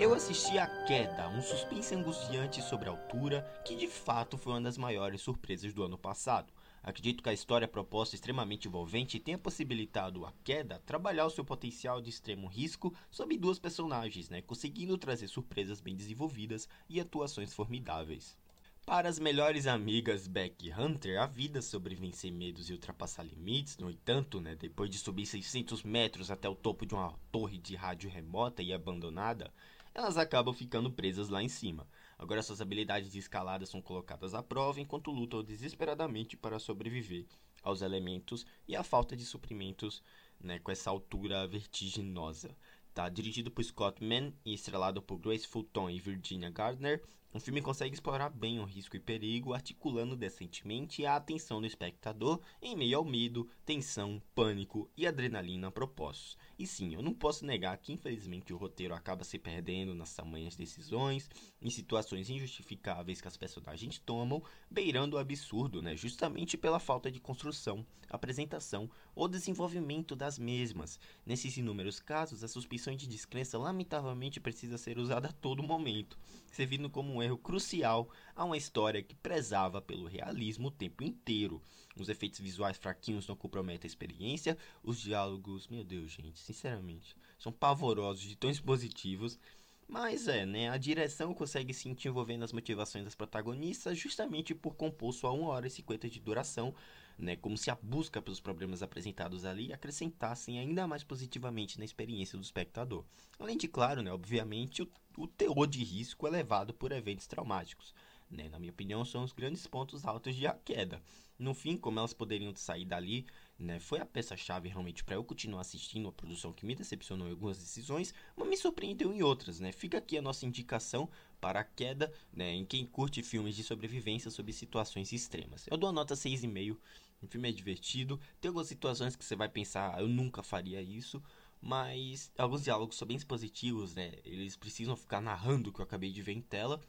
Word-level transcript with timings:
Eu 0.00 0.14
assisti 0.14 0.56
A 0.60 0.66
Queda, 0.84 1.28
um 1.28 1.42
suspense 1.42 1.92
angustiante 1.92 2.62
sobre 2.62 2.88
a 2.88 2.92
altura, 2.92 3.42
que 3.64 3.74
de 3.74 3.88
fato 3.88 4.38
foi 4.38 4.52
uma 4.52 4.60
das 4.60 4.78
maiores 4.78 5.20
surpresas 5.20 5.74
do 5.74 5.82
ano 5.82 5.98
passado. 5.98 6.52
Acredito 6.80 7.20
que 7.20 7.28
a 7.28 7.32
história 7.32 7.66
proposta 7.66 8.14
extremamente 8.14 8.68
envolvente 8.68 9.18
tenha 9.18 9.36
possibilitado 9.36 10.24
a 10.24 10.32
queda 10.44 10.80
trabalhar 10.86 11.26
o 11.26 11.30
seu 11.30 11.44
potencial 11.44 12.00
de 12.00 12.10
extremo 12.10 12.46
risco 12.46 12.94
sob 13.10 13.36
duas 13.36 13.58
personagens, 13.58 14.30
né, 14.30 14.40
conseguindo 14.40 14.96
trazer 14.96 15.26
surpresas 15.26 15.80
bem 15.80 15.96
desenvolvidas 15.96 16.68
e 16.88 17.00
atuações 17.00 17.52
formidáveis. 17.52 18.38
Para 18.86 19.08
as 19.08 19.18
melhores 19.18 19.66
amigas 19.66 20.26
Beck 20.26 20.66
e 20.66 20.72
Hunter, 20.72 21.20
a 21.20 21.26
vida 21.26 21.60
sobre 21.60 21.94
vencer 21.94 22.32
medos 22.32 22.70
e 22.70 22.72
ultrapassar 22.72 23.22
limites, 23.22 23.76
no 23.76 23.90
entanto, 23.90 24.40
né, 24.40 24.54
depois 24.54 24.88
de 24.88 24.96
subir 24.96 25.26
600 25.26 25.82
metros 25.82 26.30
até 26.30 26.48
o 26.48 26.54
topo 26.54 26.86
de 26.86 26.94
uma 26.94 27.12
torre 27.30 27.58
de 27.58 27.76
rádio 27.76 28.08
remota 28.08 28.62
e 28.62 28.72
abandonada, 28.72 29.52
elas 29.98 30.16
acabam 30.16 30.54
ficando 30.54 30.92
presas 30.92 31.28
lá 31.28 31.42
em 31.42 31.48
cima. 31.48 31.84
Agora 32.16 32.40
suas 32.40 32.60
habilidades 32.60 33.10
de 33.10 33.18
escalada 33.18 33.66
são 33.66 33.82
colocadas 33.82 34.32
à 34.32 34.40
prova 34.40 34.80
enquanto 34.80 35.10
lutam 35.10 35.42
desesperadamente 35.42 36.36
para 36.36 36.60
sobreviver 36.60 37.26
aos 37.64 37.82
elementos 37.82 38.46
e 38.68 38.76
à 38.76 38.84
falta 38.84 39.16
de 39.16 39.26
suprimentos 39.26 40.00
né, 40.40 40.60
com 40.60 40.70
essa 40.70 40.88
altura 40.88 41.48
vertiginosa. 41.48 42.56
Tá 42.94 43.08
dirigido 43.08 43.50
por 43.50 43.64
Scott 43.64 44.02
Mann 44.02 44.32
e 44.44 44.54
estrelado 44.54 45.02
por 45.02 45.18
Grace 45.18 45.48
Fulton 45.48 45.90
e 45.90 45.98
Virginia 45.98 46.48
Gardner, 46.48 47.02
o 47.30 47.38
filme 47.38 47.60
consegue 47.60 47.94
explorar 47.94 48.30
bem 48.30 48.58
o 48.58 48.64
risco 48.64 48.96
e 48.96 49.00
perigo, 49.00 49.52
articulando 49.52 50.16
decentemente 50.16 51.04
a 51.04 51.16
atenção 51.16 51.60
do 51.60 51.66
espectador 51.66 52.40
em 52.60 52.74
meio 52.74 52.96
ao 52.96 53.04
medo, 53.04 53.50
tensão, 53.66 54.22
pânico 54.34 54.90
e 54.96 55.06
adrenalina 55.06 55.70
propostos. 55.70 56.38
E 56.58 56.66
sim, 56.66 56.92
eu 56.92 57.00
não 57.00 57.14
posso 57.14 57.46
negar 57.46 57.78
que 57.78 57.92
infelizmente 57.92 58.52
o 58.52 58.56
roteiro 58.56 58.92
acaba 58.92 59.22
se 59.22 59.38
perdendo 59.38 59.94
nas 59.94 60.12
tamanhas 60.12 60.56
decisões, 60.56 61.30
em 61.62 61.70
situações 61.70 62.28
injustificáveis 62.28 63.20
que 63.20 63.28
as 63.28 63.36
personagens 63.36 64.00
tomam, 64.00 64.42
beirando 64.68 65.14
o 65.14 65.20
absurdo, 65.20 65.80
né? 65.80 65.96
justamente 65.96 66.58
pela 66.58 66.80
falta 66.80 67.12
de 67.12 67.20
construção, 67.20 67.86
apresentação 68.10 68.90
ou 69.14 69.28
desenvolvimento 69.28 70.16
das 70.16 70.36
mesmas. 70.36 70.98
Nesses 71.24 71.56
inúmeros 71.56 72.00
casos, 72.00 72.42
a 72.42 72.48
suspeição 72.48 72.96
de 72.96 73.06
descrença 73.06 73.56
lamentavelmente 73.56 74.40
precisa 74.40 74.76
ser 74.76 74.98
usada 74.98 75.28
a 75.28 75.32
todo 75.32 75.62
momento, 75.62 76.18
servindo 76.50 76.90
como 76.90 77.14
um 77.14 77.22
erro 77.22 77.38
crucial 77.38 78.10
a 78.34 78.44
uma 78.44 78.56
história 78.56 79.00
que 79.00 79.14
prezava 79.14 79.80
pelo 79.80 80.08
realismo 80.08 80.68
o 80.68 80.72
tempo 80.72 81.04
inteiro. 81.04 81.62
Os 82.00 82.08
efeitos 82.08 82.38
visuais 82.38 82.76
fraquinhos 82.76 83.26
não 83.26 83.34
comprometem 83.34 83.86
a 83.86 83.90
experiência, 83.90 84.56
os 84.82 85.00
diálogos, 85.00 85.66
meu 85.66 85.84
Deus, 85.84 86.10
gente, 86.10 86.38
sinceramente, 86.48 87.16
são 87.38 87.52
pavorosos 87.52 88.22
de 88.22 88.36
tão 88.36 88.50
expositivos. 88.50 89.38
Mas 89.86 90.28
é, 90.28 90.44
né? 90.44 90.68
A 90.68 90.76
direção 90.76 91.32
consegue 91.32 91.72
se 91.72 91.88
envolver 91.88 92.36
nas 92.36 92.52
motivações 92.52 93.04
das 93.04 93.14
protagonistas 93.14 93.96
justamente 93.96 94.54
por 94.54 94.74
compor 94.74 95.14
só 95.14 95.34
1 95.34 95.44
hora 95.44 95.66
e 95.66 95.70
50 95.70 96.10
de 96.10 96.20
duração, 96.20 96.74
né? 97.18 97.36
Como 97.36 97.56
se 97.56 97.70
a 97.70 97.78
busca 97.82 98.20
pelos 98.20 98.38
problemas 98.38 98.82
apresentados 98.82 99.46
ali 99.46 99.72
acrescentassem 99.72 100.58
ainda 100.58 100.86
mais 100.86 101.02
positivamente 101.02 101.78
na 101.78 101.86
experiência 101.86 102.38
do 102.38 102.44
espectador. 102.44 103.04
Além 103.38 103.56
de, 103.56 103.66
claro, 103.66 104.02
né? 104.02 104.12
Obviamente, 104.12 104.82
o, 104.82 104.88
o 105.16 105.26
teor 105.26 105.66
de 105.66 105.82
risco 105.82 106.26
elevado 106.26 106.74
por 106.74 106.92
eventos 106.92 107.26
traumáticos. 107.26 107.94
Né? 108.30 108.48
Na 108.50 108.58
minha 108.58 108.72
opinião, 108.72 109.04
são 109.06 109.24
os 109.24 109.32
grandes 109.32 109.66
pontos 109.66 110.04
altos 110.04 110.36
de 110.36 110.46
A 110.46 110.52
Queda. 110.52 111.00
No 111.38 111.54
fim, 111.54 111.76
como 111.76 112.00
elas 112.00 112.12
poderiam 112.12 112.54
sair 112.56 112.84
dali, 112.84 113.24
né, 113.56 113.78
foi 113.78 114.00
a 114.00 114.06
peça-chave 114.06 114.68
realmente 114.68 115.04
para 115.04 115.14
eu 115.14 115.22
continuar 115.22 115.60
assistindo 115.60 116.08
a 116.08 116.12
produção 116.12 116.52
que 116.52 116.66
me 116.66 116.74
decepcionou 116.74 117.28
em 117.28 117.30
algumas 117.30 117.58
decisões, 117.58 118.12
mas 118.36 118.48
me 118.48 118.56
surpreendeu 118.56 119.12
em 119.12 119.22
outras. 119.22 119.60
Né? 119.60 119.70
Fica 119.70 119.98
aqui 119.98 120.18
a 120.18 120.22
nossa 120.22 120.44
indicação 120.44 121.08
para 121.40 121.60
a 121.60 121.64
queda 121.64 122.12
né, 122.32 122.52
em 122.52 122.64
quem 122.64 122.84
curte 122.84 123.22
filmes 123.22 123.54
de 123.54 123.62
sobrevivência 123.62 124.32
sob 124.32 124.52
situações 124.52 125.12
extremas. 125.12 125.66
Eu 125.70 125.76
dou 125.76 125.90
a 125.90 125.92
nota 125.92 126.14
6,5. 126.14 126.76
O 127.22 127.26
filme 127.26 127.48
é 127.48 127.52
divertido, 127.52 128.20
tem 128.40 128.48
algumas 128.48 128.68
situações 128.68 129.16
que 129.16 129.24
você 129.24 129.34
vai 129.34 129.48
pensar, 129.48 129.94
ah, 129.94 130.00
eu 130.00 130.08
nunca 130.08 130.40
faria 130.42 130.80
isso, 130.80 131.20
mas 131.60 132.32
alguns 132.38 132.62
diálogos 132.62 132.96
são 132.96 133.08
bem 133.08 133.16
expositivos, 133.16 133.94
né? 133.94 134.12
Eles 134.24 134.56
precisam 134.56 134.96
ficar 134.96 135.20
narrando 135.20 135.70
o 135.70 135.72
que 135.72 135.80
eu 135.80 135.84
acabei 135.84 136.12
de 136.12 136.22
ver 136.22 136.32
em 136.32 136.40
tela, 136.40 136.80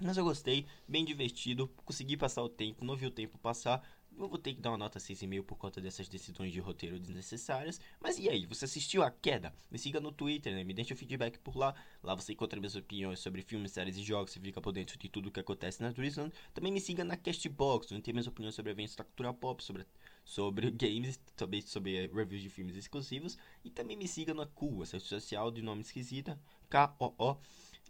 mas 0.00 0.16
eu 0.16 0.24
gostei, 0.24 0.66
bem 0.86 1.04
divertido, 1.04 1.68
consegui 1.84 2.16
passar 2.16 2.42
o 2.42 2.48
tempo, 2.48 2.84
não 2.84 2.96
vi 2.96 3.06
o 3.06 3.10
tempo 3.10 3.36
passar. 3.38 3.82
Eu 4.16 4.28
vou 4.28 4.38
ter 4.38 4.52
que 4.52 4.60
dar 4.60 4.70
uma 4.70 4.78
nota 4.78 4.98
6,5 4.98 5.44
por 5.44 5.56
conta 5.56 5.80
dessas 5.80 6.08
decisões 6.08 6.52
de 6.52 6.58
roteiro 6.58 6.98
desnecessárias. 6.98 7.80
Mas 8.00 8.18
e 8.18 8.28
aí, 8.28 8.46
você 8.46 8.64
assistiu 8.64 9.04
a 9.04 9.12
queda? 9.12 9.54
Me 9.70 9.78
siga 9.78 10.00
no 10.00 10.10
Twitter, 10.10 10.52
né? 10.52 10.64
Me 10.64 10.74
deixa 10.74 10.92
o 10.92 10.96
feedback 10.96 11.38
por 11.38 11.56
lá. 11.56 11.72
Lá 12.02 12.16
você 12.16 12.32
encontra 12.32 12.58
minhas 12.58 12.74
opiniões 12.74 13.20
sobre 13.20 13.42
filmes, 13.42 13.70
séries 13.70 13.96
e 13.96 14.02
jogos. 14.02 14.32
Você 14.32 14.40
fica 14.40 14.60
por 14.60 14.72
dentro 14.72 14.98
de 14.98 15.08
tudo 15.08 15.28
o 15.28 15.30
que 15.30 15.38
acontece 15.38 15.80
na 15.80 15.90
Drizzland. 15.90 16.34
Também 16.52 16.72
me 16.72 16.80
siga 16.80 17.04
na 17.04 17.16
Castbox, 17.16 17.92
onde 17.92 18.02
tem 18.02 18.12
minhas 18.12 18.26
opiniões 18.26 18.56
sobre 18.56 18.72
eventos 18.72 18.96
da 18.96 19.04
cultura 19.04 19.32
pop, 19.32 19.62
sobre, 19.62 19.86
sobre 20.24 20.70
games, 20.74 21.20
também 21.36 21.60
sobre 21.60 22.08
reviews 22.08 22.42
de 22.42 22.50
filmes 22.50 22.76
exclusivos. 22.76 23.38
E 23.64 23.70
também 23.70 23.96
me 23.96 24.08
siga 24.08 24.34
na 24.34 24.46
Cool, 24.46 24.82
essa 24.82 24.96
rede 24.96 25.08
social 25.08 25.48
de 25.52 25.62
nome 25.62 25.82
esquisita, 25.82 26.40
K-O-O. 26.68 27.38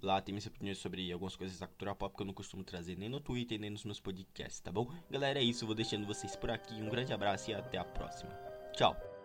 Lá 0.00 0.20
tem 0.20 0.32
minhas 0.32 0.46
opiniões 0.46 0.78
sobre 0.78 1.12
algumas 1.12 1.34
coisas 1.34 1.58
da 1.58 1.66
cultura 1.66 1.94
pop 1.94 2.14
que 2.16 2.22
eu 2.22 2.26
não 2.26 2.34
costumo 2.34 2.62
trazer 2.62 2.96
nem 2.96 3.08
no 3.08 3.20
Twitter 3.20 3.58
nem 3.58 3.70
nos 3.70 3.84
meus 3.84 4.00
podcasts, 4.00 4.60
tá 4.60 4.70
bom? 4.70 4.92
Galera, 5.10 5.40
é 5.40 5.42
isso. 5.42 5.66
Vou 5.66 5.74
deixando 5.74 6.06
vocês 6.06 6.36
por 6.36 6.50
aqui. 6.50 6.74
Um 6.74 6.88
grande 6.88 7.12
abraço 7.12 7.50
e 7.50 7.54
até 7.54 7.78
a 7.78 7.84
próxima. 7.84 8.30
Tchau. 8.72 9.17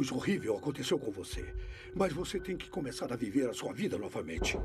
Coisa 0.00 0.14
horrível 0.14 0.56
aconteceu 0.56 0.98
com 0.98 1.10
você. 1.10 1.54
Mas 1.94 2.10
você 2.10 2.40
tem 2.40 2.56
que 2.56 2.70
começar 2.70 3.12
a 3.12 3.16
viver 3.16 3.50
a 3.50 3.52
sua 3.52 3.70
vida 3.70 3.98
novamente. 3.98 4.56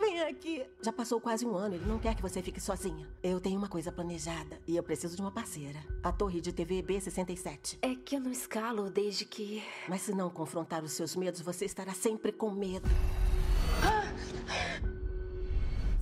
Vem 0.00 0.22
aqui. 0.22 0.64
Já 0.80 0.90
passou 0.90 1.20
quase 1.20 1.44
um 1.44 1.54
ano. 1.54 1.74
Ele 1.74 1.84
não 1.84 1.98
quer 1.98 2.14
que 2.14 2.22
você 2.22 2.40
fique 2.40 2.58
sozinha. 2.58 3.06
Eu 3.22 3.38
tenho 3.38 3.58
uma 3.58 3.68
coisa 3.68 3.92
planejada. 3.92 4.58
E 4.66 4.74
eu 4.76 4.82
preciso 4.82 5.14
de 5.14 5.20
uma 5.20 5.30
parceira. 5.30 5.78
A 6.02 6.10
torre 6.10 6.40
de 6.40 6.54
TV 6.54 6.82
B67. 6.82 7.76
É 7.82 7.94
que 7.94 8.16
eu 8.16 8.20
não 8.20 8.30
escalo 8.32 8.88
desde 8.88 9.26
que. 9.26 9.62
Mas 9.86 10.00
se 10.00 10.14
não 10.14 10.30
confrontar 10.30 10.82
os 10.82 10.92
seus 10.92 11.14
medos, 11.14 11.42
você 11.42 11.66
estará 11.66 11.92
sempre 11.92 12.32
com 12.32 12.50
medo. 12.50 12.88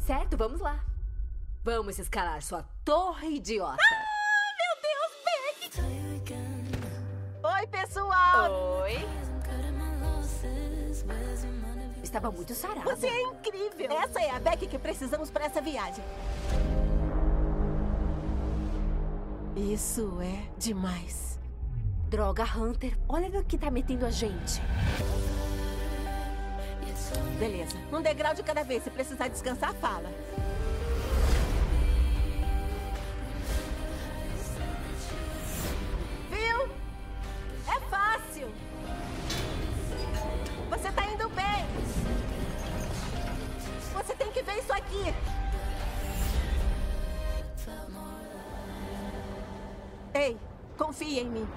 Certo, 0.07 0.37
vamos 0.37 0.61
lá. 0.61 0.85
Vamos 1.65 1.99
escalar 1.99 2.41
sua 2.41 2.63
torre 2.85 3.37
idiota. 3.37 3.79
Oi, 3.79 4.22
Oi. 8.35 9.07
Estava 12.03 12.31
muito 12.31 12.55
sarada. 12.55 12.83
Você 12.95 13.07
é 13.07 13.23
incrível! 13.23 13.91
Essa 13.91 14.21
é 14.21 14.31
a 14.31 14.39
Beck 14.39 14.67
que 14.67 14.79
precisamos 14.79 15.31
para 15.31 15.47
essa 15.47 15.61
viagem. 15.61 16.05
Isso 19.57 20.19
é 20.21 20.49
demais. 20.59 21.39
Droga, 22.09 22.45
Hunter. 22.45 22.99
Olha 23.09 23.29
no 23.29 23.45
que 23.45 23.59
tá 23.59 23.71
metendo 23.71 24.07
a 24.07 24.11
gente. 24.11 24.61
Beleza. 27.39 27.77
Um 27.93 28.01
degrau 28.01 28.35
de 28.35 28.43
cada 28.43 28.63
vez. 28.63 28.83
Se 28.85 28.91
precisar 28.91 29.29
descansar, 29.29 29.75
fala. 29.75 30.11
Isso 44.63 44.73
aqui. 44.73 45.15
Ei, 50.15 50.39
confie 50.79 51.21
em 51.21 51.29
mim. 51.29 51.49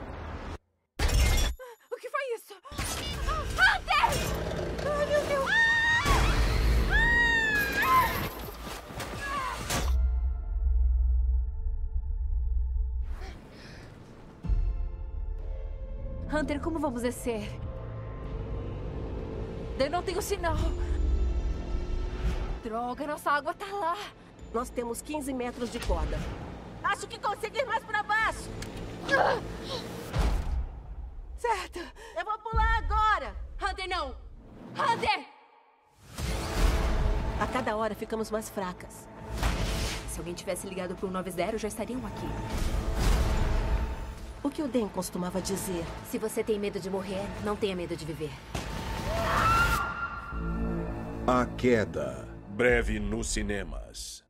O 1.91 1.95
que 1.97 2.09
foi 2.09 2.35
isso? 2.35 2.55
Hunter! 3.51 4.05
Ai, 4.91 5.05
meu 5.05 5.25
Deus! 5.27 5.51
Hunter, 16.33 16.59
como 16.59 16.79
vamos 16.79 17.03
descer? 17.03 17.47
Eu 19.77 19.89
não 19.89 20.01
tenho 20.01 20.21
sinal. 20.21 20.55
Droga, 22.65 23.05
nossa 23.05 23.29
água 23.29 23.53
tá 23.53 23.67
lá. 23.67 23.95
Nós 24.51 24.71
temos 24.71 24.99
15 24.99 25.31
metros 25.35 25.71
de 25.71 25.79
corda. 25.81 26.17
Acho 26.83 27.05
que 27.07 27.19
consigo 27.19 27.55
ir 27.55 27.63
mais 27.63 27.83
pra 27.83 28.01
baixo. 28.01 28.49
certo. 31.37 31.79
Eu 32.17 32.25
vou 32.25 32.39
pular 32.39 32.77
agora. 32.79 33.35
Hunter, 33.61 33.87
não! 33.87 34.15
Hunter! 34.71 35.27
A 37.39 37.45
cada 37.45 37.77
hora 37.77 37.93
ficamos 37.93 38.31
mais 38.31 38.49
fracas. 38.49 39.07
Se 40.09 40.17
alguém 40.17 40.33
tivesse 40.33 40.65
ligado 40.65 40.95
pro 40.95 41.11
90, 41.11 41.59
já 41.59 41.67
estariam 41.67 42.03
aqui. 42.03 42.27
O 44.41 44.49
que 44.49 44.63
o 44.63 44.67
Den 44.67 44.87
costumava 44.87 45.39
dizer? 45.39 45.85
Se 46.09 46.17
você 46.17 46.43
tem 46.43 46.57
medo 46.57 46.79
de 46.79 46.89
morrer, 46.89 47.27
não 47.43 47.55
tenha 47.55 47.75
medo 47.75 47.95
de 47.95 48.05
viver. 48.05 48.31
A 51.27 51.45
Queda. 51.57 52.34
Breve 52.55 53.01
nos 53.01 53.27
cinemas. 53.27 54.23